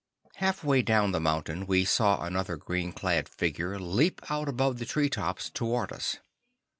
Half 0.37 0.63
way 0.63 0.81
down 0.81 1.11
the 1.11 1.19
mountain, 1.19 1.67
we 1.67 1.85
saw 1.85 2.23
another 2.25 2.57
green 2.57 2.91
clad 2.91 3.29
figure 3.29 3.77
leap 3.77 4.19
out 4.31 4.49
above 4.49 4.79
the 4.79 4.85
tree 4.85 5.11
tops 5.11 5.51
toward 5.51 5.91
us. 5.93 6.17